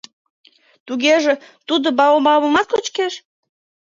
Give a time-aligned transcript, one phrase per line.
[0.85, 1.33] —Тугеже,
[1.67, 3.13] тудо баобабымат кочкеш?